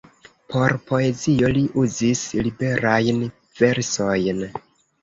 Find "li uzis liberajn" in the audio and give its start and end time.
1.59-3.25